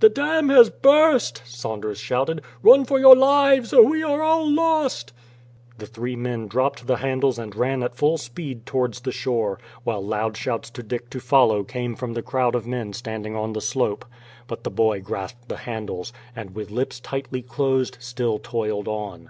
[0.00, 2.42] "The dam has burst!" Saunders shouted.
[2.62, 5.14] "Run for your lives, or we are all lost!"
[5.78, 10.04] The three men dropped the handles and ran at full speed towards the shore, while
[10.04, 13.62] loud shouts to Dick to follow came from the crowd of men standing on the
[13.62, 14.04] slope.
[14.48, 19.28] But the boy grasped the handles, and with lips tightly closed, still toiled on.